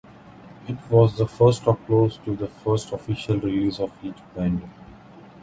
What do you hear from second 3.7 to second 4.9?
of each band.